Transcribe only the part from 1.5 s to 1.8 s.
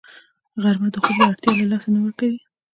له